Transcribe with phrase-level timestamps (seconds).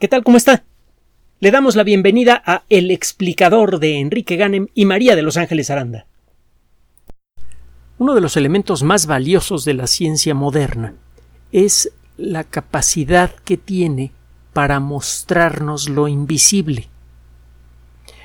[0.00, 0.24] ¿Qué tal?
[0.24, 0.64] ¿Cómo está?
[1.38, 5.70] Le damos la bienvenida a El explicador de Enrique Ganem y María de Los Ángeles
[5.70, 6.06] Aranda.
[7.98, 10.94] Uno de los elementos más valiosos de la ciencia moderna
[11.52, 14.10] es la capacidad que tiene
[14.52, 16.88] para mostrarnos lo invisible.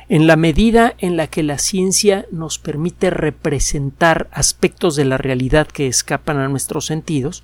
[0.10, 5.68] En la medida en la que la ciencia nos permite representar aspectos de la realidad
[5.68, 7.44] que escapan a nuestros sentidos,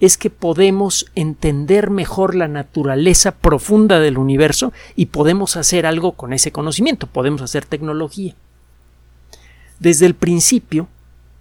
[0.00, 6.32] es que podemos entender mejor la naturaleza profunda del universo y podemos hacer algo con
[6.32, 8.34] ese conocimiento, podemos hacer tecnología.
[9.78, 10.88] Desde el principio,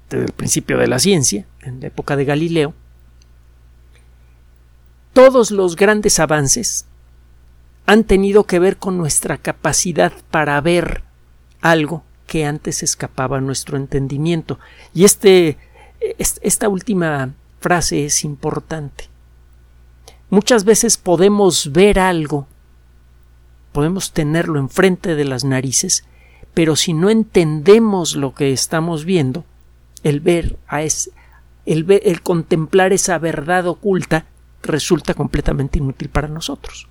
[0.09, 2.73] desde el principio de la ciencia, en la época de Galileo,
[5.13, 6.85] todos los grandes avances
[7.85, 11.03] han tenido que ver con nuestra capacidad para ver
[11.61, 14.59] algo que antes escapaba a nuestro entendimiento.
[14.93, 15.57] Y este,
[16.17, 19.05] esta última frase es importante.
[20.29, 22.47] Muchas veces podemos ver algo,
[23.71, 26.05] podemos tenerlo enfrente de las narices,
[26.53, 29.45] pero si no entendemos lo que estamos viendo,
[30.03, 31.11] el ver a es,
[31.65, 34.25] el, el contemplar esa verdad oculta
[34.61, 36.87] resulta completamente inútil para nosotros.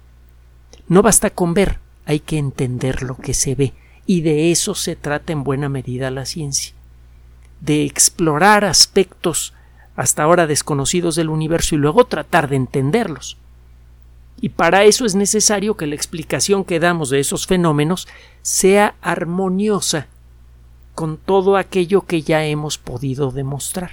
[0.88, 3.74] No basta con ver, hay que entender lo que se ve,
[4.06, 6.74] y de eso se trata en buena medida la ciencia,
[7.60, 9.52] de explorar aspectos
[9.98, 13.36] hasta ahora desconocidos del universo y luego tratar de entenderlos.
[14.40, 18.06] Y para eso es necesario que la explicación que damos de esos fenómenos
[18.40, 20.06] sea armoniosa
[20.94, 23.90] con todo aquello que ya hemos podido demostrar.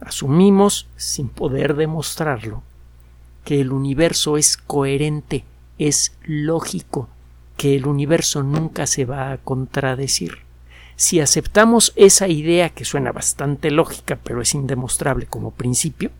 [0.00, 2.62] Asumimos, sin poder demostrarlo,
[3.44, 5.44] que el universo es coherente,
[5.76, 7.10] es lógico,
[7.58, 10.38] que el universo nunca se va a contradecir.
[11.02, 16.12] Si aceptamos esa idea que suena bastante lógica pero es indemostrable como principio,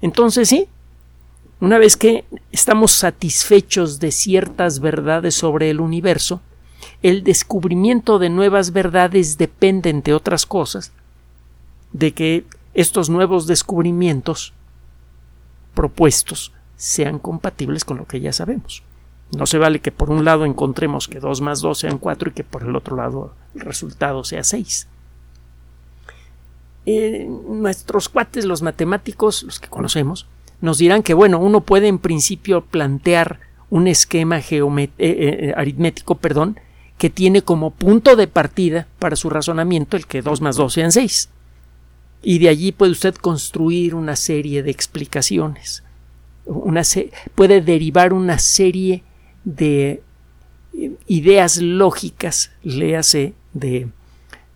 [0.00, 0.68] entonces sí,
[1.58, 6.40] una vez que estamos satisfechos de ciertas verdades sobre el universo,
[7.02, 10.92] el descubrimiento de nuevas verdades depende, entre otras cosas,
[11.92, 12.44] de que
[12.74, 14.52] estos nuevos descubrimientos
[15.74, 18.84] propuestos sean compatibles con lo que ya sabemos.
[19.36, 22.32] No se vale que por un lado encontremos que 2 más 2 sean 4 y
[22.32, 24.88] que por el otro lado el resultado sea 6.
[26.86, 30.26] Eh, nuestros cuates, los matemáticos, los que conocemos,
[30.60, 33.38] nos dirán que, bueno, uno puede en principio plantear
[33.70, 36.58] un esquema eh, eh, aritmético, perdón,
[36.98, 40.92] que tiene como punto de partida para su razonamiento el que 2 más 2 sean
[40.92, 41.28] 6.
[42.22, 45.84] Y de allí puede usted construir una serie de explicaciones.
[46.44, 46.82] Una
[47.34, 49.04] puede derivar una serie
[49.44, 50.02] de
[50.72, 53.88] eh, ideas lógicas, léase de,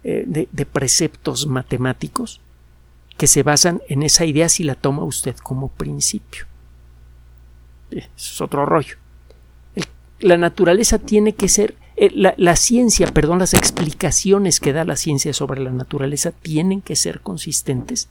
[0.04, 2.40] eh, de, de, preceptos matemáticos,
[3.16, 6.46] que se basan en esa idea si la toma usted como principio.
[7.90, 8.96] Eso es otro rollo.
[10.20, 14.96] la naturaleza tiene que ser eh, la, la, ciencia, perdón, las explicaciones que da la
[14.96, 18.08] ciencia sobre la naturaleza tienen que ser consistentes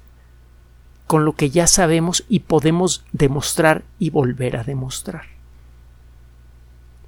[1.07, 5.32] con lo que ya sabemos y podemos demostrar y volver a demostrar.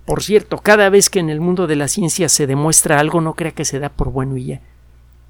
[0.06, 3.34] Por cierto, cada vez que en el mundo de la ciencia se demuestra algo, no
[3.34, 4.62] crea que se da por bueno y ya.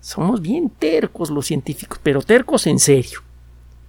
[0.02, 3.22] Somos bien tercos los científicos, pero tercos en serio.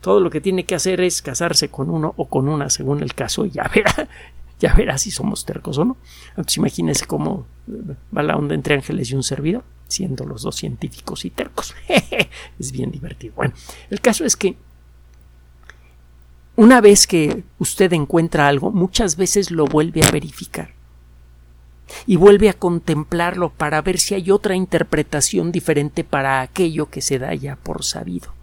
[0.01, 3.15] Todo lo que tiene que hacer es casarse con uno o con una, según el
[3.15, 4.09] caso, y ya verá,
[4.61, 5.97] ya verá si somos tercos o no.
[6.31, 7.47] Entonces imagínese cómo
[8.17, 11.75] va la onda entre ángeles y un servidor, siendo los dos científicos y tercos.
[12.61, 13.35] es bien divertido.
[13.35, 13.55] Bueno,
[13.91, 14.57] el caso es que
[16.55, 20.76] una vez que usted encuentra algo, muchas veces lo vuelve a verificar
[22.07, 27.19] y vuelve a contemplarlo para ver si hay otra interpretación diferente para aquello que se
[27.19, 28.37] da ya por sabido.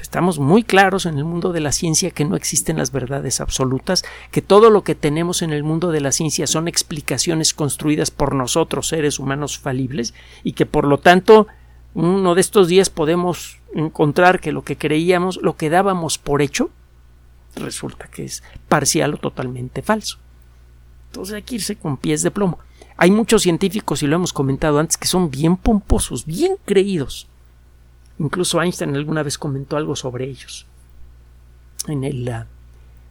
[0.00, 4.04] Estamos muy claros en el mundo de la ciencia que no existen las verdades absolutas,
[4.30, 8.34] que todo lo que tenemos en el mundo de la ciencia son explicaciones construidas por
[8.34, 10.14] nosotros, seres humanos falibles,
[10.44, 11.46] y que por lo tanto
[11.94, 16.70] uno de estos días podemos encontrar que lo que creíamos, lo que dábamos por hecho,
[17.56, 20.18] resulta que es parcial o totalmente falso.
[21.08, 22.58] Entonces hay que irse con pies de plomo.
[22.96, 27.28] Hay muchos científicos, y lo hemos comentado antes, que son bien pomposos, bien creídos.
[28.18, 30.66] Incluso Einstein alguna vez comentó algo sobre ellos.
[31.86, 32.44] En el, uh,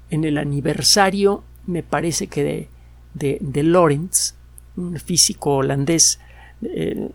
[0.09, 2.69] en el aniversario, me parece que de,
[3.13, 4.35] de, de Lorentz,
[4.75, 6.19] un físico holandés
[6.61, 7.09] eh,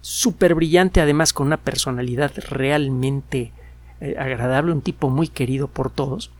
[0.00, 3.52] súper brillante, además con una personalidad realmente
[4.00, 6.30] eh, agradable, un tipo muy querido por todos.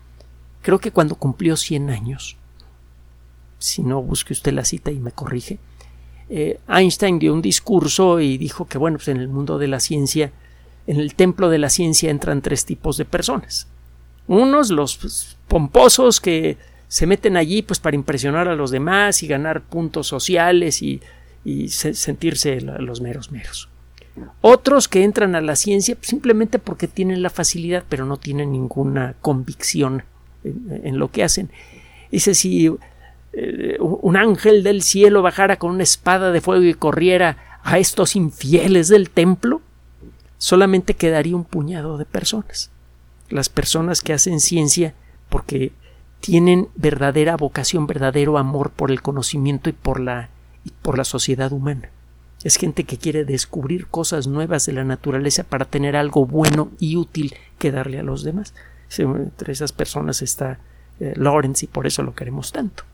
[0.62, 2.37] Creo que cuando cumplió 100 años,
[3.61, 5.59] si no busque usted la cita y me corrige,
[6.29, 9.79] eh, Einstein dio un discurso y dijo que, bueno, pues en el mundo de la
[9.79, 10.33] ciencia,
[10.87, 13.69] en el templo de la ciencia entran tres tipos de personas.
[14.27, 16.57] Unos, los pues, pomposos que
[16.91, 21.01] se meten allí pues para impresionar a los demás y ganar puntos sociales y,
[21.69, 23.69] sentirse los meros meros.
[24.41, 29.15] Otros que entran a la ciencia simplemente porque tienen la facilidad pero no tienen ninguna
[29.23, 30.03] convicción
[30.45, 31.51] en, lo que hacen.
[32.11, 32.71] Dice si
[33.32, 38.17] eh, un ángel del cielo bajara con una espada de fuego y corriera a estos
[38.17, 39.61] infieles del templo,
[40.38, 42.71] solamente quedaría un puñado de personas.
[43.29, 44.94] Las personas que hacen ciencia
[45.29, 45.73] porque
[46.21, 50.29] tienen verdadera vocación, verdadero amor por el conocimiento y por la,
[50.82, 51.91] por la sociedad humana.
[52.43, 56.97] Es gente que quiere descubrir cosas nuevas de la naturaleza para tener algo bueno y
[56.97, 58.55] útil que darle a los demás.
[58.97, 60.59] Entre esas personas está
[60.99, 62.85] eh, Lawrence y por eso lo queremos tanto.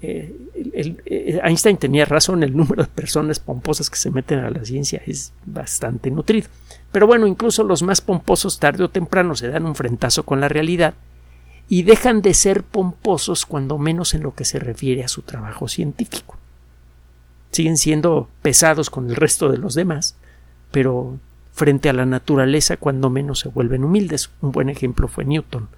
[0.00, 4.64] Eh, eh, Einstein tenía razón, el número de personas pomposas que se meten a la
[4.64, 6.48] ciencia es bastante nutrido.
[6.92, 10.48] Pero bueno, incluso los más pomposos tarde o temprano se dan un frentazo con la
[10.48, 10.94] realidad
[11.68, 15.68] y dejan de ser pomposos cuando menos en lo que se refiere a su trabajo
[15.68, 16.36] científico.
[17.50, 20.16] Siguen siendo pesados con el resto de los demás,
[20.70, 21.18] pero
[21.52, 24.30] frente a la naturaleza cuando menos se vuelven humildes.
[24.40, 25.68] Un buen ejemplo fue Newton,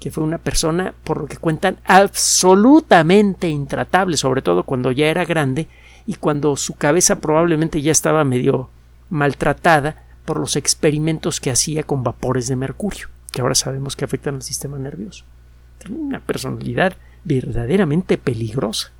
[0.00, 5.24] que fue una persona, por lo que cuentan, absolutamente intratable, sobre todo cuando ya era
[5.24, 5.68] grande
[6.06, 8.70] y cuando su cabeza probablemente ya estaba medio
[9.10, 14.36] maltratada por los experimentos que hacía con vapores de mercurio que ahora sabemos que afectan
[14.36, 15.24] al sistema nervioso.
[15.78, 16.94] Tiene una personalidad
[17.24, 18.92] verdaderamente peligrosa.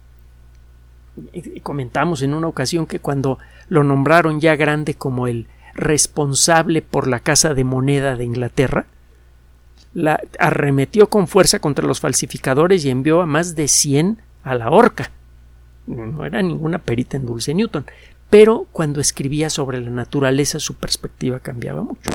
[1.63, 7.21] Comentamos en una ocasión que cuando lo nombraron ya grande como el responsable por la
[7.21, 8.87] Casa de Moneda de Inglaterra,
[9.95, 14.71] la arremetió con fuerza contra los falsificadores y envió a más de 100 a la
[14.71, 15.11] horca.
[15.87, 17.87] No era ninguna perita en Dulce Newton,
[18.31, 22.11] pero cuando escribía sobre la naturaleza su perspectiva cambiaba mucho.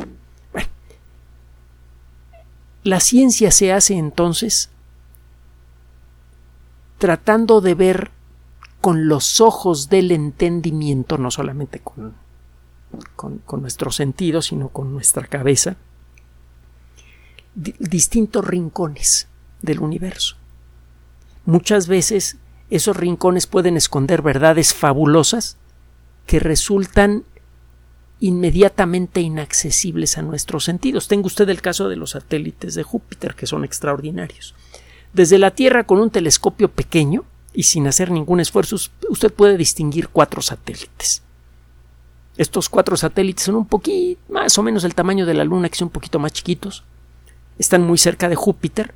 [2.84, 4.70] La ciencia se hace entonces
[6.98, 8.12] tratando de ver
[8.81, 12.14] con los ojos del entendimiento, no solamente con,
[13.16, 15.78] con, nuestros sentidos, sino con nuestra cabeza,
[17.55, 19.27] distintos rincones
[19.61, 20.35] del universo.
[21.45, 22.38] Muchas veces
[22.69, 25.57] esos rincones pueden esconder verdades fabulosas
[26.25, 27.23] que resultan
[28.19, 31.07] inmediatamente inaccesibles a nuestros sentidos.
[31.07, 34.55] Tenga usted el caso de los satélites de Júpiter, que son extraordinarios.
[35.11, 38.77] Desde la Tierra, con un telescopio pequeño y sin hacer ningún esfuerzo,
[39.09, 41.21] usted puede distinguir cuatro satélites.
[42.38, 45.75] Estos cuatro satélites son un poquito más o menos el tamaño de la Luna, que
[45.75, 46.83] son un poquito más chiquitos.
[47.59, 48.94] Están muy cerca de Júpiter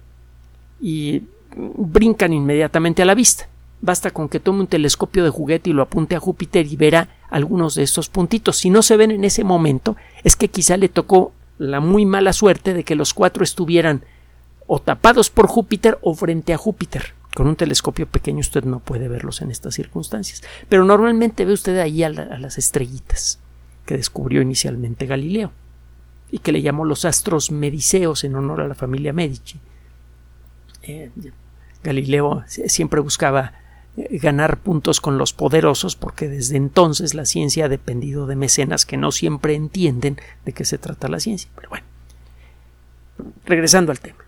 [0.82, 1.24] y
[1.56, 3.48] brincan inmediatamente a la vista.
[3.82, 7.10] Basta con que tome un telescopio de juguete y lo apunte a Júpiter y verá
[7.30, 8.58] algunos de estos puntitos.
[8.58, 12.34] Si no se ven en ese momento, es que quizá le tocó la muy mala
[12.34, 14.04] suerte de que los cuatro estuvieran
[14.66, 17.14] o tapados por Júpiter o frente a Júpiter.
[17.36, 20.42] Con un telescopio pequeño usted no puede verlos en estas circunstancias.
[20.70, 23.40] Pero normalmente ve usted ahí a, las estrellitas
[23.86, 25.52] que descubrió inicialmente Galileo
[26.32, 29.60] y que le llamó los astros mediceos en honor a la familia Medici.
[30.84, 31.10] Eh,
[31.84, 33.54] Galileo siempre buscaba
[33.98, 38.98] ganar puntos con los poderosos porque desde entonces la ciencia ha dependido de mecenas que
[38.98, 41.50] no siempre entienden de qué se trata la ciencia.
[41.56, 41.86] Pero bueno,
[43.46, 44.24] regresando al tema.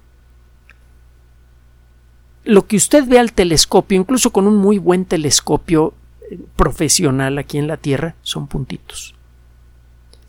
[2.45, 5.93] Lo que usted ve al telescopio, incluso con un muy buen telescopio
[6.31, 9.13] eh, profesional aquí en la Tierra, son puntitos.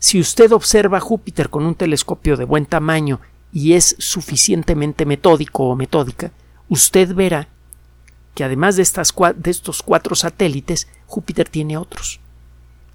[0.01, 3.21] Si usted observa Júpiter con un telescopio de buen tamaño
[3.53, 6.31] y es suficientemente metódico o metódica,
[6.69, 7.47] usted verá
[8.33, 12.19] que además de, estos cuatro satélites, Júpiter tiene otros.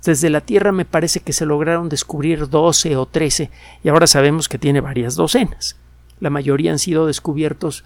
[0.05, 3.51] Desde la Tierra me parece que se lograron descubrir 12 o 13
[3.85, 5.77] y ahora sabemos que tiene varias docenas.
[6.19, 7.85] La mayoría han sido descubiertos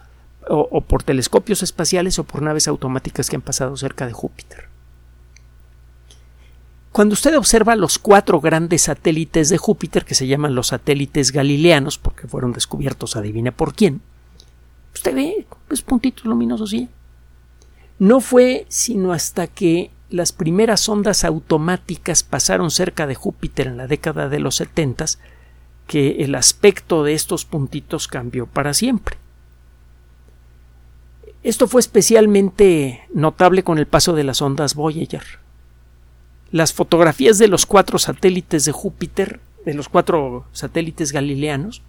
[0.49, 4.71] o, por telescopios espaciales o por naves automáticas que han pasado cerca de Júpiter.
[6.93, 11.99] Cuando usted observa los cuatro grandes satélites de Júpiter, que se llaman los satélites galileanos,
[11.99, 14.01] porque fueron descubiertos adivina por quién,
[14.93, 16.89] usted ve los puntitos luminosos y
[18.01, 23.87] no fue sino hasta que las primeras ondas automáticas pasaron cerca de Júpiter en la
[23.87, 25.21] década de los setentas
[25.87, 29.17] que el aspecto de estos puntitos cambió para siempre.
[31.43, 35.23] Esto fue especialmente notable con el paso de las ondas Voyager.
[36.53, 41.83] Las fotografías de los cuatro satélites de Júpiter, de los cuatro satélites galileanos,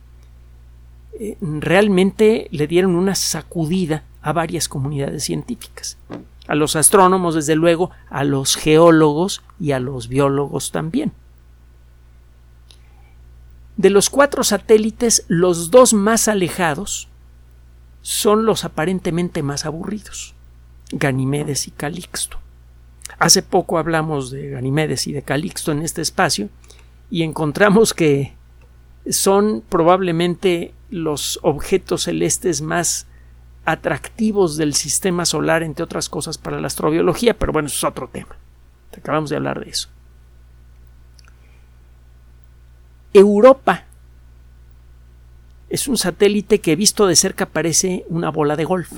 [1.20, 5.98] eh, realmente le dieron una sacudida a varias comunidades científicas.
[6.48, 11.12] A los astrónomos, desde luego, a los geólogos y a los biólogos también.
[13.78, 17.08] De los cuatro satélites, los dos más alejados
[18.02, 20.36] son los aparentemente más aburridos,
[20.92, 22.38] Ganimedes y Calixto.
[23.20, 26.50] Hace poco hablamos de Ganimedes y de Calixto en este espacio
[27.10, 28.34] y encontramos que
[29.10, 33.08] son probablemente los objetos celestes más
[33.66, 38.08] atractivos del sistema solar, entre otras cosas, para la astrobiología, pero bueno, eso es otro
[38.08, 38.36] tema.
[38.98, 39.90] Acabamos de hablar de eso.
[43.14, 43.86] Europa
[45.70, 48.92] es un satélite que visto de cerca parece una bola de golf,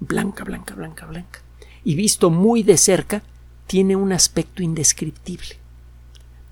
[0.00, 1.40] blanca, blanca, blanca, blanca,
[1.84, 3.22] y visto muy de cerca
[3.66, 5.60] tiene un aspecto indescriptible.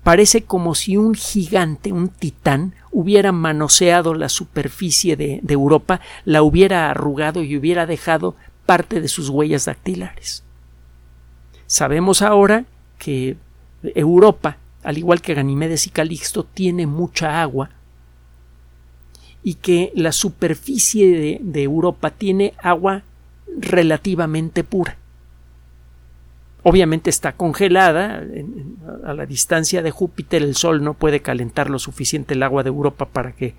[0.03, 6.89] Parece como si un gigante, un titán, hubiera manoseado la superficie de, Europa, la hubiera
[6.89, 10.43] arrugado y hubiera dejado parte de sus huellas dactilares.
[11.67, 12.65] Sabemos ahora
[12.97, 13.37] que
[13.83, 17.69] Europa, al igual que Ganimedes y Calixto, tiene mucha agua
[19.43, 23.03] y que la superficie de, Europa tiene agua
[23.57, 24.97] relativamente pura.
[26.63, 28.21] Obviamente está congelada
[29.05, 32.69] a la distancia de Júpiter, el Sol no puede calentar lo suficiente el agua de
[32.69, 33.55] Europa para que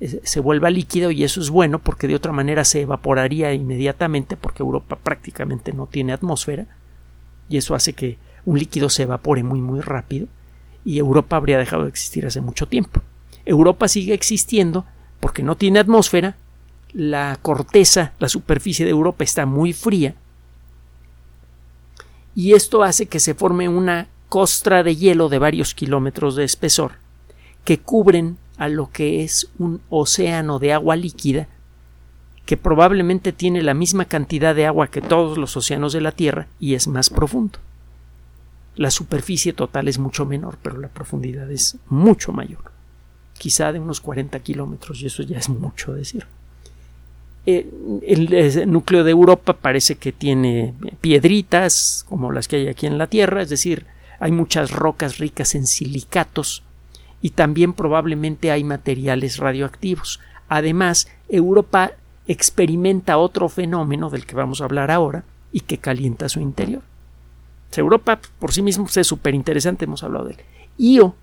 [0.00, 4.36] eh, se vuelva líquido y eso es bueno porque de otra manera se evaporaría inmediatamente
[4.36, 6.66] porque Europa prácticamente no tiene atmósfera
[7.48, 10.28] y eso hace que un líquido se evapore muy muy rápido
[10.84, 13.00] y Europa habría dejado de existir hace mucho tiempo.
[13.46, 14.84] Europa sigue existiendo
[15.18, 16.36] porque no tiene atmósfera,
[16.92, 20.14] la corteza, la superficie de Europa está muy fría
[22.34, 26.92] y esto hace que se forme una costra de hielo de varios kilómetros de espesor
[27.64, 31.48] que cubren a lo que es un océano de agua líquida
[32.46, 36.46] que probablemente tiene la misma cantidad de agua que todos los océanos de la Tierra
[36.60, 37.58] y es más profundo.
[38.76, 42.74] La superficie total es mucho menor, pero la profundidad es mucho mayor
[43.38, 46.26] quizá de unos 40 kilómetros, y eso ya es mucho decir.
[47.46, 47.68] Eh,
[48.06, 53.06] el, núcleo de Europa parece que tiene piedritas como las que hay aquí en la
[53.06, 53.86] Tierra, es decir,
[54.18, 56.62] hay muchas rocas ricas en silicatos
[57.20, 60.20] y también probablemente hay materiales radioactivos.
[60.48, 61.92] Además, Europa
[62.26, 66.82] experimenta otro fenómeno del que vamos a hablar ahora y que calienta su interior.
[67.76, 70.40] Europa por sí mismo es súper interesante, hemos hablado de él.
[70.78, 71.14] Io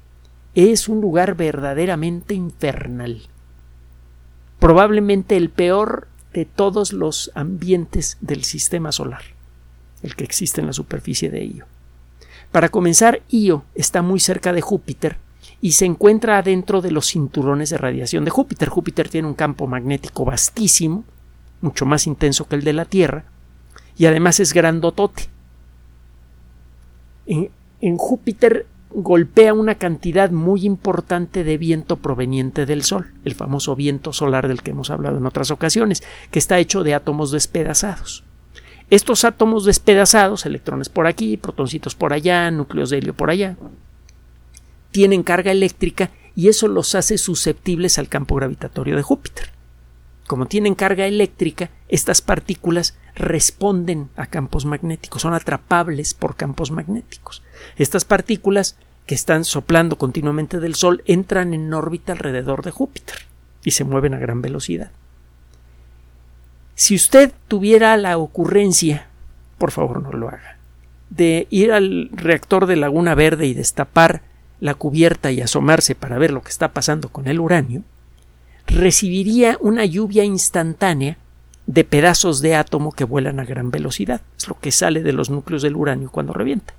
[0.54, 3.22] es un lugar verdaderamente infernal.
[4.60, 9.24] Probablemente el peor de todos los ambientes del sistema solar,
[10.02, 11.66] el que existe en la superficie de Io.
[12.52, 15.18] Para comenzar, Io está muy cerca de Júpiter
[15.62, 18.70] y se encuentra adentro de los cinturones de radiación de Júpiter.
[18.70, 21.04] Júpiter tiene un campo magnético vastísimo,
[21.62, 23.26] mucho más intenso que el de la Tierra,
[23.98, 25.24] y además es grandotote.
[27.28, 33.76] En, en Júpiter golpea una cantidad muy importante de viento proveniente del Sol, el famoso
[33.76, 38.24] viento solar del que hemos hablado en otras ocasiones, que está hecho de átomos despedazados.
[38.90, 43.56] Estos átomos despedazados, electrones por aquí, protoncitos por allá, núcleos de helio por allá,
[44.92, 49.61] tienen carga eléctrica y eso los hace susceptibles al campo gravitatorio de Júpiter.
[50.32, 57.44] Como tienen carga eléctrica, estas partículas responden a campos magnéticos, son atrapables por campos magnéticos.
[57.76, 63.18] Estas partículas que están soplando continuamente del Sol entran en órbita alrededor de Júpiter
[63.66, 64.92] y se mueven a gran velocidad.
[66.76, 69.08] Si usted tuviera la ocurrencia,
[69.58, 70.60] por favor no lo haga,
[71.10, 74.22] de ir al reactor de Laguna Verde y destapar
[74.62, 77.84] la cubierta y asomarse para ver lo que está pasando con el uranio,
[78.74, 81.18] recibiría una lluvia instantánea
[81.68, 84.22] de pedazos de átomo que vuelan a gran velocidad.
[84.38, 86.74] Es lo que sale de los núcleos del uranio cuando revienta.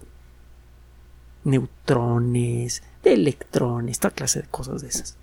[1.45, 5.17] Neutrones, de electrones, toda clase de cosas de esas.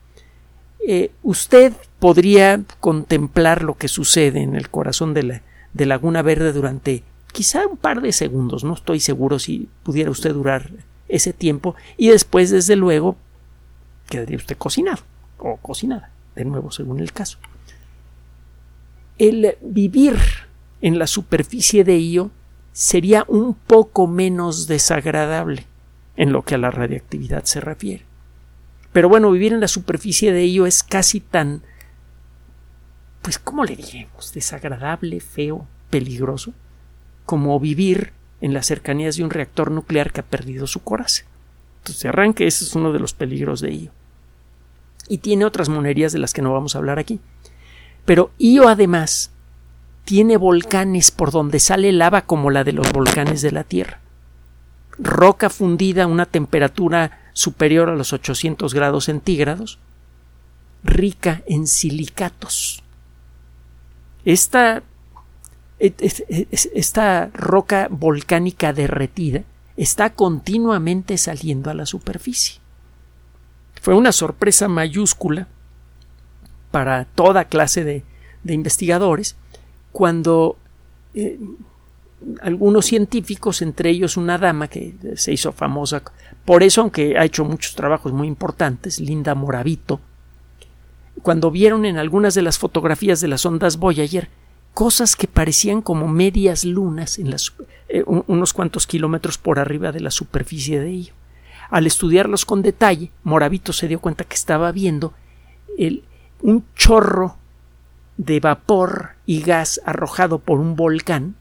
[0.88, 5.42] Eh, usted podría contemplar lo que sucede en el corazón de, la,
[5.74, 10.34] de Laguna Verde durante quizá un par de segundos, no estoy seguro si pudiera usted
[10.34, 10.72] durar
[11.08, 13.18] ese tiempo y después desde luego
[14.10, 15.04] quedaría usted cocinado
[15.38, 17.38] o cocinada, de nuevo según el caso
[19.20, 20.18] el vivir
[20.82, 22.32] en la superficie de Io
[22.72, 25.66] sería un poco menos desagradable
[26.16, 28.06] en lo que a la radiactividad se refiere.
[28.94, 31.62] Pero bueno, vivir en la superficie de Io es casi tan,
[33.22, 34.34] pues, ¿cómo le diremos?
[34.34, 36.54] Desagradable, feo, peligroso,
[37.26, 41.26] como vivir en las cercanías de un reactor nuclear que ha perdido su coraza.
[41.80, 43.92] Entonces, arranque, ese es uno de los peligros de Io.
[45.10, 47.20] Y tiene otras monerías de las que no vamos a hablar aquí.
[48.06, 49.32] Pero Io además
[50.06, 54.00] tiene volcanes por donde sale lava como la de los volcanes de la Tierra.
[54.98, 59.80] Roca fundida a una temperatura superior a los 800 grados centígrados
[60.84, 62.84] rica en silicatos.
[64.26, 64.84] Esta,
[65.80, 69.44] esta roca volcánica derretida
[69.78, 72.59] está continuamente saliendo a la superficie.
[73.82, 75.48] Fue una sorpresa mayúscula
[76.72, 78.04] para toda clase de,
[78.46, 79.36] investigadores
[79.92, 80.58] cuando
[81.14, 81.40] eh,
[82.42, 86.04] algunos científicos, entre ellos una dama que se hizo famosa
[86.46, 90.00] por eso, aunque ha hecho muchos trabajos muy importantes, Linda Moravito,
[91.22, 94.30] cuando vieron en algunas de las fotografías de las ondas Voyager
[94.74, 97.54] cosas que parecían como medias lunas en las,
[97.90, 101.14] eh, unos cuantos kilómetros por arriba de la superficie de ello.
[101.70, 105.14] Al estudiarlos con detalle, Moravito se dio cuenta que estaba viendo
[105.78, 106.04] el,
[106.42, 107.38] un chorro
[108.18, 111.36] de vapor y gas arrojado por un volcán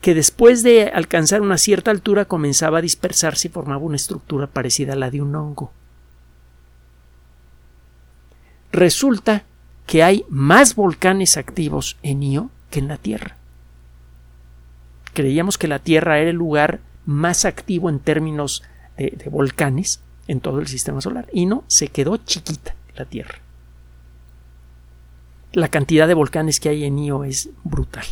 [0.00, 4.92] que después de alcanzar una cierta altura comenzaba a dispersarse y formaba una estructura parecida
[4.92, 5.72] a la de un hongo.
[8.70, 9.44] Resulta
[9.86, 13.36] que hay más volcanes activos en Io que en la Tierra.
[15.14, 18.62] Creíamos que la Tierra era el lugar más activo en términos
[18.98, 23.38] de, volcanes en todo el sistema solar y no, se quedó chiquita la Tierra.
[25.52, 28.04] La cantidad de volcanes que hay en Io es brutal.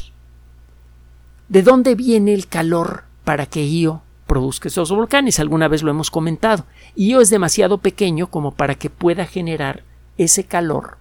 [1.49, 5.39] ¿De dónde viene el calor para que Io produzca esos volcanes?
[5.39, 6.65] Alguna vez lo hemos comentado.
[6.95, 9.85] Io es demasiado pequeño como para que pueda generar
[10.17, 10.97] ese calor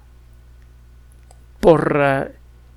[1.61, 2.31] por ah,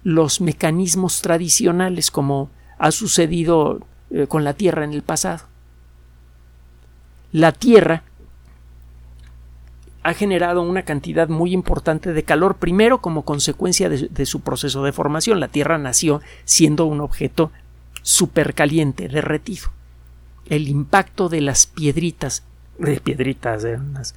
[0.04, 5.47] los mecanismos tradicionales como ha sucedido eh, con la Tierra en el pasado.
[7.32, 8.04] La Tierra
[10.02, 14.92] ha generado una cantidad muy importante de calor, primero como consecuencia de, su proceso de
[14.92, 15.38] formación.
[15.38, 17.50] La Tierra nació siendo un objeto
[18.00, 19.68] supercaliente, derretido.
[20.46, 22.44] El impacto de las piedritas,
[22.78, 24.14] de piedritas, de unas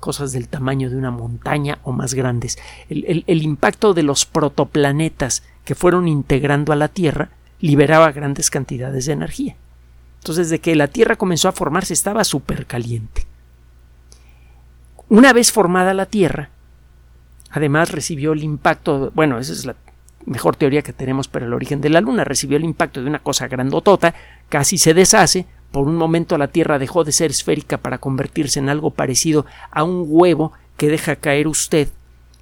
[0.00, 2.56] cosas del tamaño de una montaña o más grandes,
[2.88, 7.28] el, el impacto de los protoplanetas que fueron integrando a la Tierra
[7.60, 9.56] liberaba grandes cantidades de energía.
[10.28, 13.24] Entonces, de que la Tierra comenzó a formarse estaba supercaliente.
[15.08, 16.50] Una vez formada la Tierra,
[17.50, 19.74] además recibió el impacto, bueno, esa es la
[20.26, 23.20] mejor teoría que tenemos para el origen de la Luna, recibió el impacto de una
[23.20, 24.14] cosa grandotota,
[24.50, 28.68] casi se deshace, por un momento la Tierra dejó de ser esférica para convertirse en
[28.68, 31.88] algo parecido a un huevo que deja caer usted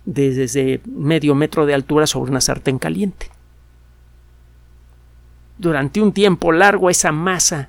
[0.05, 3.31] desde medio metro de altura sobre una sartén caliente.
[5.57, 7.69] Durante un tiempo largo esa masa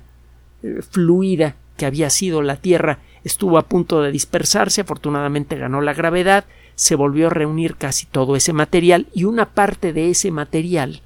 [0.90, 6.44] fluida que había sido la Tierra estuvo a punto de dispersarse, afortunadamente ganó la gravedad,
[6.74, 11.02] se volvió a reunir casi todo ese material y una parte de ese material,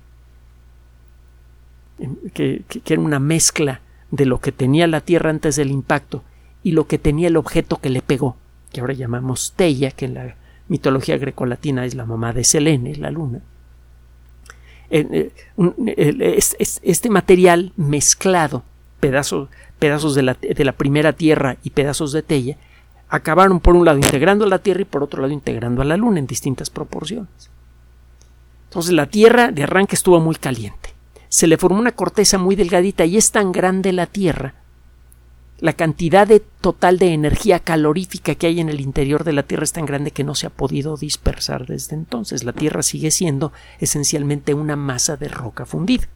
[2.35, 6.23] que, era una mezcla de lo que tenía la Tierra antes del impacto
[6.63, 8.37] y lo que tenía el objeto que le pegó,
[8.73, 10.37] que ahora llamamos Teia, que en la
[10.69, 13.41] mitología grecolatina es la mamá de Selene, la luna.
[14.91, 15.31] Eh,
[16.61, 18.63] este material mezclado,
[19.03, 19.49] pedazos,
[19.81, 22.57] pedazos de la, de la primera Tierra y pedazos de Teia,
[23.09, 25.97] acabaron por un lado integrando a la Tierra y por otro lado integrando a la
[25.97, 27.51] Luna en distintas proporciones.
[28.69, 30.95] Entonces la Tierra de arranque estuvo muy caliente.
[31.29, 34.55] Se le formó una corteza muy delgadita y es tan grande la Tierra,
[35.59, 39.65] la cantidad de total de energía calorífica que hay en el interior de la Tierra
[39.65, 42.45] es tan grande que no se ha podido dispersar desde entonces.
[42.45, 46.09] La Tierra sigue siendo esencialmente una masa de roca fundida.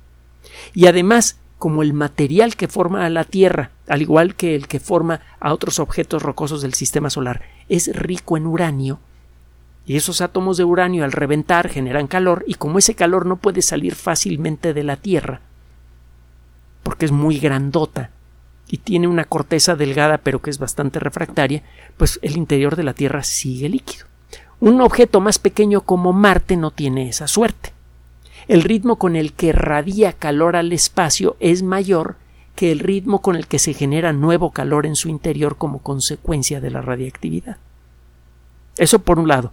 [0.72, 4.80] Y además, como el material que forma a la Tierra, al igual que el que
[4.80, 8.98] forma a otros objetos rocosos del sistema solar, es rico en uranio,
[9.86, 13.62] y esos átomos de uranio al reventar generan calor, y como ese calor no puede
[13.62, 15.40] salir fácilmente de la Tierra,
[16.82, 18.10] porque es muy grandota
[18.68, 21.62] y tiene una corteza delgada pero que es bastante refractaria,
[21.96, 24.06] pues el interior de la Tierra sigue líquido.
[24.58, 27.75] Un objeto más pequeño como Marte no tiene esa suerte
[28.48, 32.16] el ritmo con el que radia calor al espacio es mayor
[32.54, 36.60] que el ritmo con el que se genera nuevo calor en su interior como consecuencia
[36.60, 37.58] de la radiactividad.
[38.78, 39.52] Eso por un lado.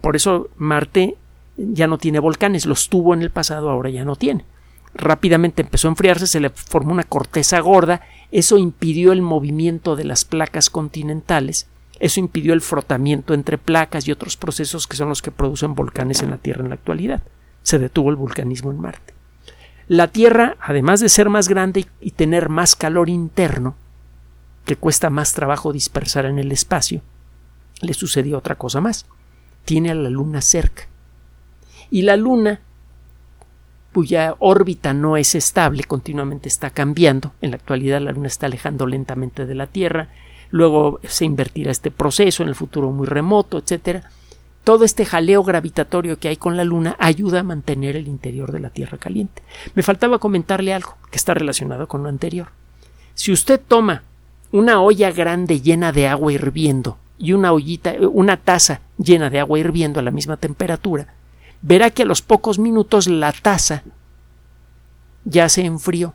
[0.00, 1.16] Por eso Marte
[1.56, 4.44] ya no tiene volcanes, los tuvo en el pasado, ahora ya no tiene.
[4.92, 10.04] Rápidamente empezó a enfriarse, se le formó una corteza gorda, eso impidió el movimiento de
[10.04, 11.68] las placas continentales,
[12.00, 16.22] eso impidió el frotamiento entre placas y otros procesos que son los que producen volcanes
[16.22, 17.22] en la Tierra en la actualidad
[17.66, 19.12] se detuvo el vulcanismo en Marte.
[19.88, 23.74] La Tierra, además de ser más grande y tener más calor interno,
[24.64, 27.02] que cuesta más trabajo dispersar en el espacio,
[27.80, 29.04] le sucedió otra cosa más.
[29.64, 30.84] Tiene a la Luna cerca.
[31.90, 32.60] Y la Luna,
[33.92, 37.32] cuya órbita no es estable, continuamente está cambiando.
[37.40, 40.10] En la actualidad la Luna está alejando lentamente de la Tierra,
[40.50, 44.08] luego se invertirá este proceso en el futuro muy remoto, etcétera.
[44.66, 48.58] Todo este jaleo gravitatorio que hay con la Luna ayuda a mantener el interior de
[48.58, 49.44] la Tierra caliente.
[49.76, 52.48] Me faltaba comentarle algo que está relacionado con lo anterior.
[53.14, 54.02] Si usted toma
[54.50, 59.60] una olla grande llena de agua hirviendo y una ollita, una taza llena de agua
[59.60, 61.14] hirviendo a la misma temperatura,
[61.62, 63.84] verá que a los pocos minutos la taza
[65.24, 66.12] ya se enfrió,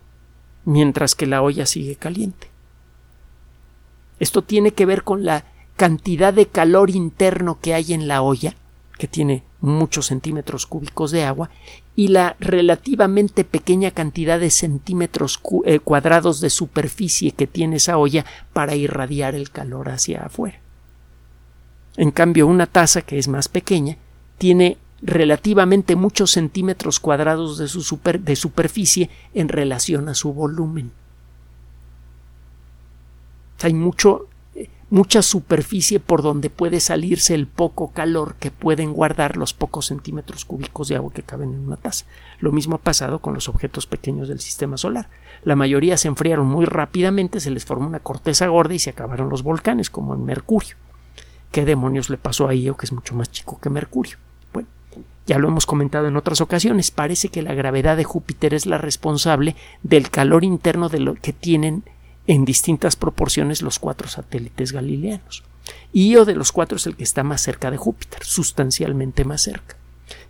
[0.66, 2.50] mientras que la olla sigue caliente.
[4.20, 5.46] Esto tiene que ver con la
[5.82, 8.54] cantidad de calor interno que hay en la olla,
[9.00, 11.50] que tiene muchos centímetros cúbicos de agua,
[11.96, 18.28] y la relativamente pequeña cantidad de centímetros eh, cuadrados de superficie que tiene esa olla
[18.54, 20.60] para irradiar el calor hacia afuera.
[21.98, 23.98] En cambio, una taza que es más pequeña
[24.38, 30.92] tiene relativamente muchos centímetros cuadrados de, su de superficie en relación a su volumen.
[33.64, 34.28] Hay mucho,
[34.92, 40.46] mucha superficie por donde puede salirse el poco calor que pueden guardar los pocos centímetros
[40.46, 42.06] cúbicos de agua que caben en una taza.
[42.40, 45.10] Lo mismo ha pasado con los objetos pequeños del sistema solar.
[45.44, 49.30] La mayoría se enfriaron muy rápidamente, se les formó una corteza gorda y se acabaron
[49.30, 50.76] los volcanes, como en Mercurio.
[51.52, 54.18] ¿Qué demonios le pasó a Io, que es mucho más chico que Mercurio?
[55.28, 58.80] Ya lo hemos comentado en otras ocasiones, parece que la gravedad de Júpiter es la
[58.80, 61.84] responsable del calor interno de lo que tienen
[62.28, 65.44] en distintas proporciones los cuatro satélites galileanos.
[65.94, 69.76] Io de los cuatro es el que está más cerca de Júpiter, sustancialmente más cerca.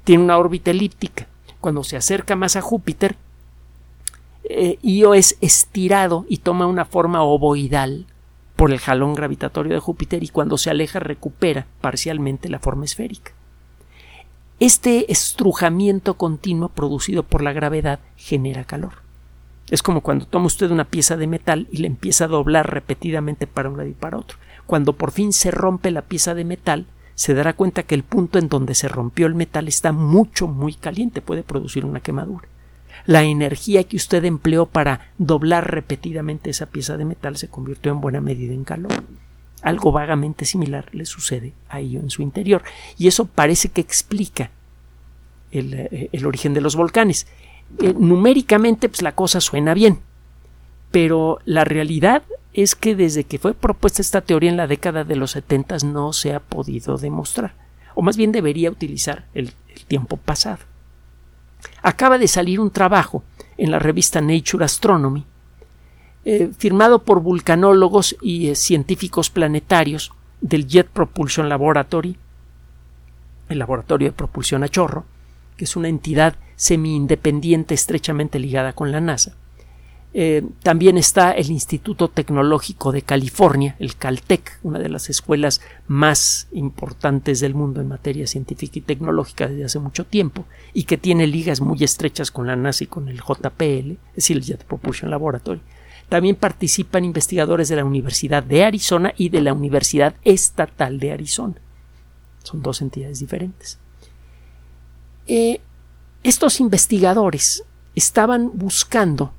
[0.04, 1.28] Tiene una órbita elíptica.
[1.60, 3.16] Cuando se acerca más a Júpiter,
[4.44, 8.08] eh, Io es estirado y toma una forma ovoidal
[8.56, 13.34] por el jalón gravitatorio de Júpiter y cuando se aleja recupera parcialmente la forma esférica.
[14.60, 18.94] Este estrujamiento continuo producido por la gravedad genera calor.
[19.72, 23.48] Es como cuando toma usted una pieza de metal y le empieza a doblar repetidamente
[23.48, 24.38] para un lado y para otro.
[24.68, 28.38] Cuando por fin se rompe la pieza de metal, se dará cuenta que el punto
[28.38, 32.48] en donde se rompió el metal está mucho, muy caliente, puede producir una quemadura.
[33.06, 38.02] La energía que usted empleó para doblar repetidamente esa pieza de metal se convirtió en
[38.02, 38.92] buena medida en calor.
[39.62, 42.64] Algo vagamente similar le sucede a ello en su interior.
[42.98, 44.52] Y eso parece que explica
[45.52, 47.28] el, eh, origen de los volcanes.
[47.80, 50.00] Eh, numéricamente, pues la cosa suena bien.
[50.92, 55.16] Pero la realidad es que desde que fue propuesta esta teoría en la década de
[55.16, 57.54] los 70 no se ha podido demostrar.
[57.96, 59.54] O más bien debería utilizar el
[59.88, 60.60] tiempo pasado.
[61.82, 63.24] Acaba de salir un trabajo
[63.58, 65.26] en la revista Nature Astronomy
[66.24, 72.16] eh, firmado por vulcanólogos y eh, científicos planetarios del Jet Propulsion Laboratory,
[73.50, 75.06] el laboratorio de propulsión a chorro,
[75.58, 79.36] que es una entidad semi-independiente estrechamente ligada con la NASA.
[80.14, 86.50] Eh, también está el Instituto Tecnológico de California, el Caltech, una de las escuelas más
[86.52, 91.26] importantes del mundo en materia científica y tecnológica desde hace mucho tiempo, y que tiene
[91.26, 95.10] ligas muy estrechas con la NASA y con el JPL, es decir, el Jet Propulsion
[95.10, 95.62] Laboratory.
[96.10, 101.56] También participan investigadores de la Universidad de Arizona y de la Universidad Estatal de Arizona.
[102.44, 103.80] Son dos entidades diferentes.
[105.26, 105.60] Eh,
[106.24, 107.64] estos investigadores
[107.96, 109.34] estaban buscando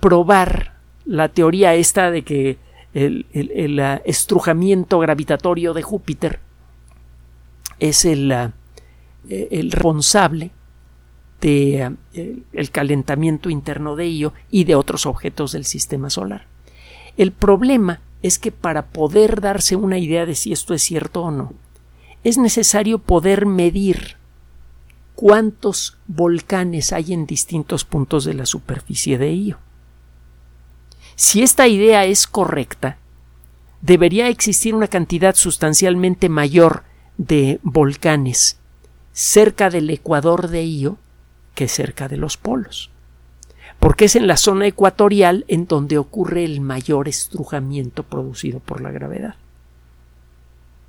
[0.00, 2.58] probar la teoría esta de que
[2.94, 3.26] el,
[4.04, 6.40] estrujamiento gravitatorio de Júpiter
[7.78, 10.50] es el, eh, el responsable
[11.40, 16.46] de eh, el calentamiento interno de Io y de otros objetos del sistema solar.
[17.16, 21.30] El problema es que para poder darse una idea de si esto es cierto o
[21.30, 21.52] no,
[22.24, 24.16] es necesario poder medir
[25.16, 29.58] cuántos volcanes hay en distintos puntos de la superficie de Io.
[31.16, 32.98] Si esta idea es correcta,
[33.80, 36.84] debería existir una cantidad sustancialmente mayor
[37.16, 38.58] de volcanes
[39.12, 40.98] cerca del ecuador de Io
[41.54, 42.90] que cerca de los polos,
[43.80, 48.90] porque es en la zona ecuatorial en donde ocurre el mayor estrujamiento producido por la
[48.90, 49.36] gravedad.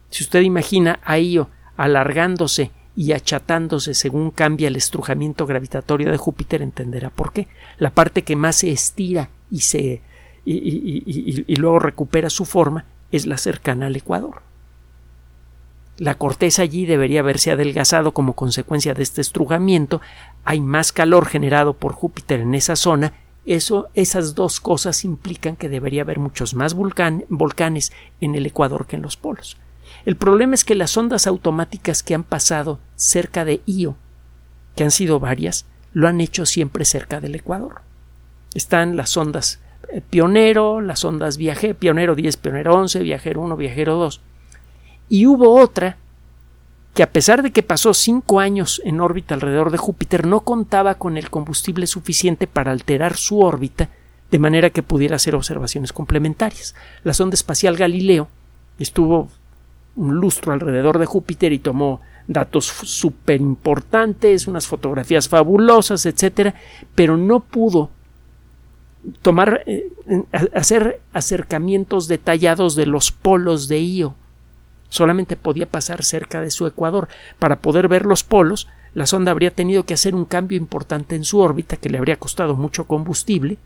[0.10, 6.64] Si usted imagina a Io alargándose y achatándose según cambia el estrujamiento gravitatorio de Júpiter,
[6.64, 7.48] entenderá por qué.
[7.78, 10.02] La parte que más se estira y se
[10.44, 14.42] y luego recupera su forma es la cercana al ecuador.
[15.98, 20.02] La corteza allí debería haberse adelgazado como consecuencia de este estrujamiento.
[20.44, 23.14] Hay más calor generado por Júpiter en esa zona.
[23.46, 28.96] Eso, esas dos cosas implican que debería haber muchos más volcanes en el Ecuador que
[28.96, 29.58] en los polos.
[30.06, 33.96] El problema es que las ondas automáticas que han pasado cerca de Io,
[34.76, 37.82] que han sido varias, lo han hecho siempre cerca del Ecuador.
[38.54, 39.60] Están las ondas
[40.10, 44.22] Pionero, las sondas Viajero, Pionero 10, Pionero 11, Viajero 1, Viajero 2.
[45.10, 45.98] Y hubo otra
[46.94, 50.96] que a pesar de que pasó cinco años en órbita alrededor de Júpiter, no contaba
[50.96, 53.90] con el combustible suficiente para alterar su órbita
[54.32, 56.76] de manera que pudiera hacer observaciones complementarias.
[57.04, 58.30] La sonda espacial Galileo
[58.80, 59.30] estuvo
[59.98, 66.56] un lustro alrededor de Júpiter y tomó datos súper importantes, unas fotografías fabulosas, etcétera,
[66.96, 67.90] pero no pudo
[69.22, 69.90] tomar, eh,
[70.54, 74.16] hacer acercamientos detallados de los polos de Io.
[74.90, 77.10] Solamente podía pasar cerca de su ecuador.
[77.40, 81.24] Para poder ver los polos, la sonda habría tenido que hacer un cambio importante en
[81.24, 83.58] su órbita que le habría costado mucho combustible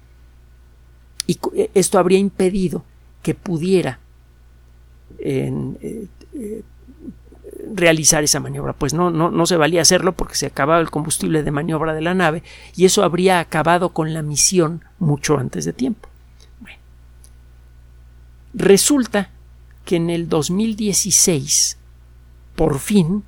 [1.27, 2.83] y eh, esto habría impedido
[3.21, 3.99] que pudiera
[5.19, 6.07] eh,
[7.73, 8.73] realizar esa maniobra.
[8.73, 12.01] Pues no, no, no se valía hacerlo porque se acababa el combustible de maniobra de
[12.01, 12.43] la nave
[12.75, 16.09] y eso habría acabado con la misión mucho antes de tiempo.
[18.53, 19.29] Resulta
[19.85, 21.77] que en el 2016,
[22.55, 23.23] por fin,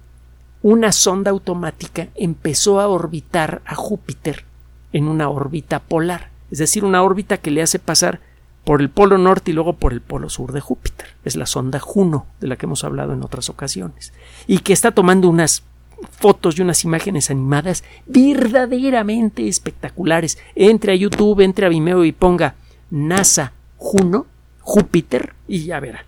[0.62, 4.44] una sonda automática empezó a orbitar a Júpiter
[4.92, 8.20] en una órbita polar, es decir, una órbita que le hace pasar
[8.64, 11.08] por el polo norte y luego por el polo sur de Júpiter.
[11.26, 14.14] Es la sonda Juno, de la que hemos hablado en otras ocasiones,
[14.48, 15.64] y que está tomando unas
[16.12, 20.38] fotos y unas imágenes animadas verdaderamente espectaculares.
[20.56, 22.56] Entre a YouTube, entre a Vimeo y ponga
[22.90, 24.26] NASA Juno,
[24.62, 26.06] Júpiter, y ya verá.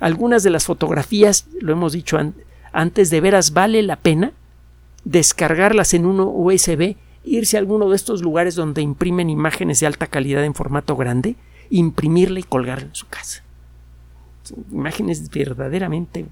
[0.00, 2.18] Algunas de las fotografías, lo hemos dicho
[2.72, 4.32] antes, de veras vale la pena
[5.04, 10.06] descargarlas en un USB irse a alguno de estos lugares donde imprimen imágenes de alta
[10.06, 11.36] calidad en formato grande,
[11.70, 13.42] imprimirla y colgarla en su casa.
[14.70, 16.26] imágenes verdaderamente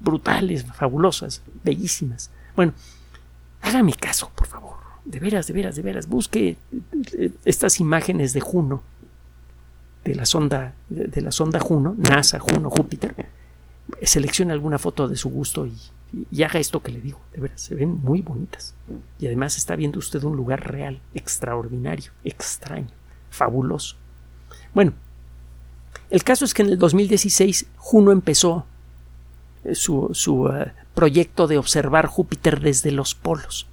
[0.00, 2.30] brutales, fabulosas, bellísimas.
[2.54, 2.72] Bueno,
[3.62, 4.76] hágame caso, por favor.
[5.04, 6.08] De veras, de veras, de veras.
[6.08, 6.56] Busque
[7.18, 8.82] eh, estas imágenes de Juno,
[10.04, 13.14] de la sonda, de la sonda Juno, NASA, Juno, Júpiter.
[14.02, 15.72] Seleccione alguna foto de su gusto y
[16.30, 18.74] y haga esto que le digo, de veras, se ven muy bonitas.
[19.18, 22.88] Y además está viendo usted un lugar real, extraordinario, extraño,
[23.30, 23.96] fabuloso.
[24.74, 24.92] Bueno,
[26.10, 28.66] el caso es que en el 2016 Juno empezó
[29.64, 33.66] eh, su, su eh, proyecto de observar Júpiter desde los polos.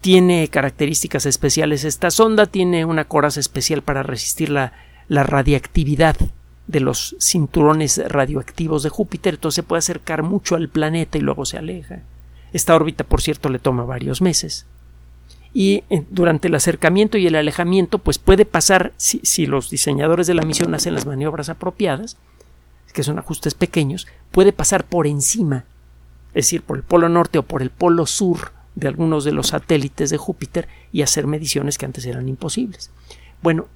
[0.00, 4.72] Tiene características especiales esta sonda, tiene una coraza especial para resistir la,
[5.08, 6.16] la radiactividad
[6.66, 11.44] de los cinturones radioactivos de Júpiter, entonces se puede acercar mucho al planeta y luego
[11.44, 12.02] se aleja.
[12.52, 14.66] Esta órbita, por cierto, le toma varios meses.
[15.52, 20.34] Y eh, durante el acercamiento y el alejamiento, pues puede pasar, si, los diseñadores de
[20.34, 22.16] la misión hacen las maniobras apropiadas,
[22.92, 25.64] que son ajustes pequeños, puede pasar por encima,
[26.34, 29.48] es decir, por el polo norte o por el polo sur de algunos de los
[29.48, 32.90] satélites de Júpiter y hacer mediciones que antes eran imposibles.
[33.42, 33.66] Bueno,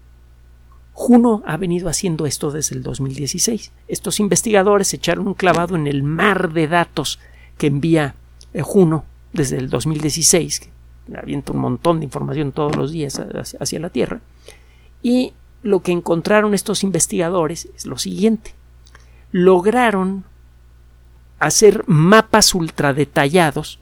[1.01, 3.73] Juno ha venido haciendo esto desde el 2016.
[3.89, 7.19] Estos investigadores echaron un clavado en el mar de datos
[7.57, 8.15] que envía
[8.53, 10.69] eh, Juno desde el 2016, que
[11.17, 13.19] avienta un montón de información todos los días
[13.59, 14.21] hacia la Tierra,
[15.03, 15.33] y
[15.63, 18.53] lo que encontraron estos investigadores es lo siguiente.
[19.33, 20.25] Lograron
[21.39, 23.79] hacer mapas ultradetallados,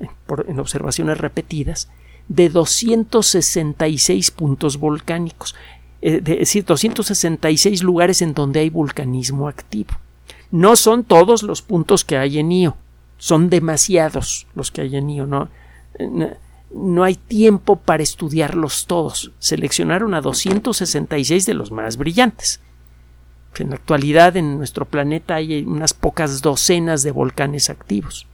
[0.47, 1.89] en observaciones repetidas,
[2.29, 5.57] de 266 puntos volcánicos
[6.01, 9.91] es decir, 266 lugares en donde hay vulcanismo activo.
[10.51, 12.77] No son todos los puntos que hay en Io,
[13.19, 15.49] son demasiados los que hay en Io, no,
[16.71, 19.33] no, hay tiempo para estudiarlos todos.
[19.39, 22.61] Seleccionaron a 266 de los más brillantes.
[23.59, 28.29] En la actualidad en nuestro planeta hay unas pocas docenas de volcanes activos.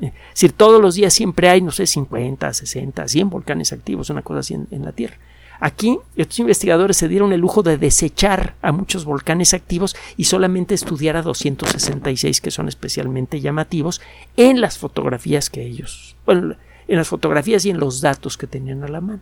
[0.00, 4.22] es decir, todos los días siempre hay, no sé, 50, 60, 100 volcanes activos, una
[4.22, 5.18] cosa así en la Tierra.
[5.60, 10.74] Aquí estos investigadores se dieron el lujo de desechar a muchos volcanes activos y solamente
[10.74, 14.00] estudiar a 266 que son especialmente llamativos
[14.36, 16.56] en las fotografías que ellos, en
[16.88, 19.20] las fotografías y en los datos que tenían a la mano.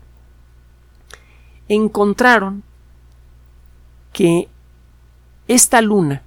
[1.68, 2.62] Encontraron
[4.12, 4.48] que
[5.48, 6.22] esta luna,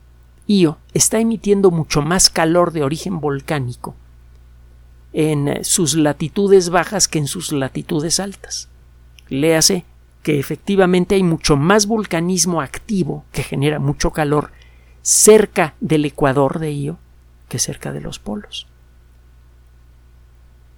[0.48, 3.96] Io, está emitiendo mucho más calor de origen volcánico
[5.14, 8.70] en sus latitudes bajas que en sus latitudes altas.
[9.28, 9.86] Léase
[10.24, 14.52] que efectivamente hay mucho más vulcanismo activo que genera mucho calor
[15.02, 17.00] cerca del ecuador de Io
[17.48, 18.68] que cerca de los polos.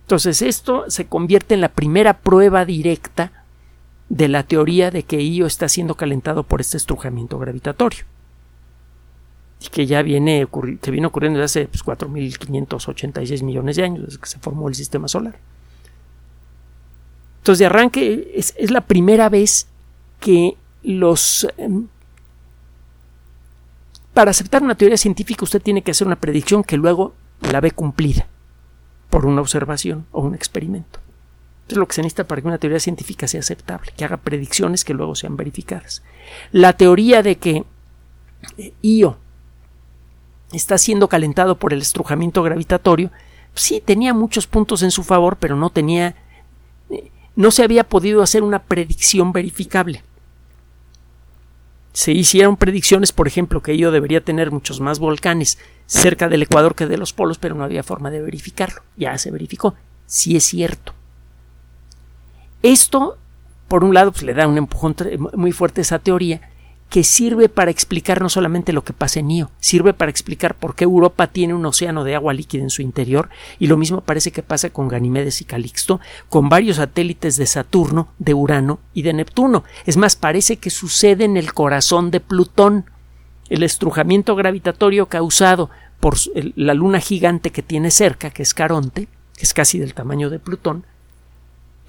[0.04, 3.32] Entonces esto se convierte en la primera prueba directa
[4.10, 8.06] de la teoría de que Io está siendo calentado por este estrujamiento gravitatorio
[9.62, 10.47] y que ya viene,
[10.82, 14.75] que viene ocurriendo desde hace pues, 4.586 millones de años desde que se formó el
[14.75, 15.38] sistema solar.
[17.41, 19.65] Entonces, de arranque, es, la primera vez
[20.19, 21.47] que los...
[21.58, 21.88] Em,
[24.13, 27.71] para aceptar una teoría científica usted tiene que hacer una predicción que luego la ve
[27.71, 28.27] cumplida
[29.10, 30.99] por una observación o un experimento.
[31.67, 34.86] Es lo que se necesita para que una teoría científica sea aceptable, que haga predicciones
[34.86, 36.04] que luego sean verificadas.
[36.51, 37.63] La teoría de que
[38.60, 39.17] eh, Io
[40.51, 43.10] está siendo calentado por el estrujamiento gravitatorio,
[43.56, 46.15] sí tenía muchos puntos en su favor, pero no tenía
[47.35, 50.03] no se había podido hacer una predicción verificable.
[51.93, 56.73] Se hicieron predicciones, por ejemplo, que Io debería tener muchos más volcanes cerca del Ecuador
[56.73, 58.81] que de los polos, pero no había forma de verificarlo.
[58.95, 59.75] Ya se verificó.
[60.05, 60.93] Sí es cierto.
[62.63, 63.17] Esto,
[63.67, 64.95] por un lado, pues, le da un empujón
[65.33, 66.50] muy fuerte a esa teoría,
[66.91, 70.75] que sirve para explicar no solamente lo que pasa en Io, sirve para explicar por
[70.75, 74.32] qué Europa tiene un océano de agua líquida en su interior, y lo mismo parece
[74.32, 79.13] que pasa con Ganimedes y Calixto, con varios satélites de Saturno, de Urano y de
[79.13, 79.63] Neptuno.
[79.86, 82.84] Es más, parece que sucede en el corazón de Plutón.
[83.47, 85.69] El estrujamiento gravitatorio causado
[86.01, 86.17] por
[86.56, 90.39] la luna gigante que tiene cerca, que es Caronte, que es casi del tamaño de
[90.39, 90.86] Plutón,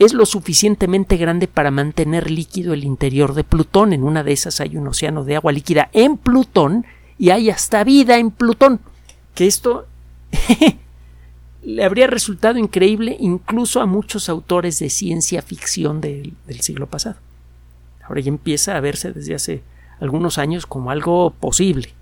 [0.05, 3.93] es lo suficientemente grande para mantener líquido el interior de Plutón.
[3.93, 6.87] En una de esas hay un océano de agua líquida en Plutón
[7.19, 8.81] y hay hasta vida en Plutón.
[9.35, 9.87] Que esto
[11.63, 17.17] le habría resultado increíble incluso a muchos autores de ciencia ficción del, del siglo pasado.
[18.03, 19.63] Ahora ya empieza a verse desde hace
[20.01, 21.95] algunos años como algo posible.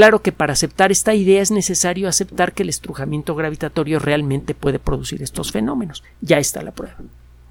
[0.00, 4.78] Claro que para aceptar esta idea es necesario aceptar que el estrujamiento gravitatorio realmente puede
[4.78, 6.02] producir estos fenómenos.
[6.22, 6.96] Ya está la prueba.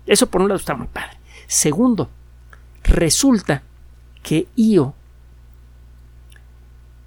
[0.08, 1.20] Eso por un lado está muy padre.
[1.46, 2.10] Segundo,
[2.84, 3.62] resulta
[4.24, 4.96] que Io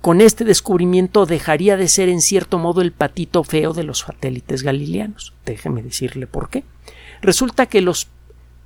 [0.00, 4.62] con este descubrimiento dejaría de ser en cierto modo el patito feo de los satélites
[4.62, 5.34] galileanos.
[5.44, 6.62] Déjeme decirle por qué.
[7.20, 8.06] Resulta que los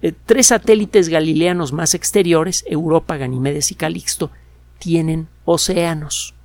[0.02, 4.30] eh, tres satélites galileanos más exteriores, Europa, Ganimedes y Calixto,
[4.78, 6.35] tienen océanos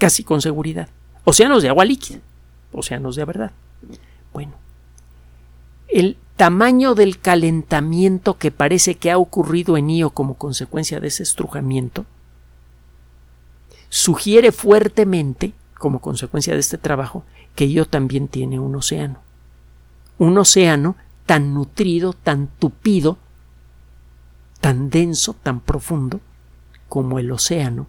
[0.00, 0.88] casi con seguridad.
[1.24, 2.18] Océanos de agua líquida,
[2.72, 3.52] océanos de verdad.
[4.32, 4.54] Bueno,
[5.88, 11.22] el tamaño del calentamiento que parece que ha ocurrido en Io como consecuencia de ese
[11.22, 12.06] estrujamiento
[13.90, 19.20] sugiere fuertemente, como consecuencia de este trabajo, que Io también tiene un océano.
[20.16, 23.18] Un océano tan nutrido, tan tupido,
[24.60, 26.20] tan denso, tan profundo
[26.88, 27.86] como el océano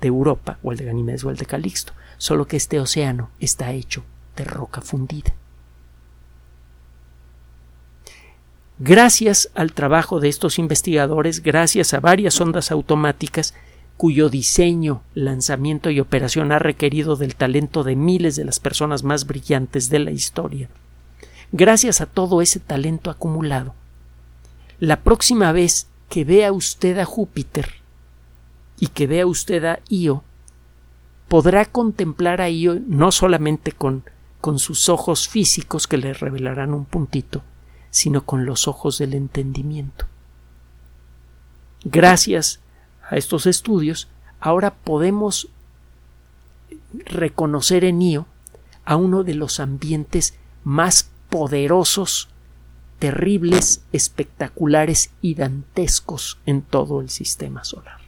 [0.00, 3.72] de Europa, o el de Ganímedes o el de Calixto, solo que este océano está
[3.72, 4.04] hecho
[4.36, 5.32] de roca fundida.
[8.80, 13.54] Gracias al trabajo de estos investigadores, gracias a varias ondas automáticas,
[13.96, 19.26] cuyo diseño, lanzamiento y operación ha requerido del talento de miles de las personas más
[19.26, 20.68] brillantes de la historia,
[21.50, 23.74] gracias a todo ese talento acumulado,
[24.78, 27.77] la próxima vez que vea usted a Júpiter
[28.78, 30.22] y que vea usted a Io,
[31.28, 34.04] podrá contemplar a Io no solamente con,
[34.40, 37.42] con sus ojos físicos que le revelarán un puntito,
[37.90, 40.06] sino con los ojos del entendimiento.
[41.84, 42.60] Gracias
[43.08, 44.08] a estos estudios,
[44.40, 45.48] ahora podemos
[46.92, 48.26] reconocer en Io
[48.84, 52.28] a uno de los ambientes más poderosos,
[52.98, 58.07] terribles, espectaculares y dantescos en todo el sistema solar.